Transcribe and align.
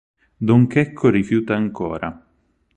Don 0.47 0.65
Checco 0.67 1.09
rifiuta 1.09 1.53
ancora. 1.53 2.25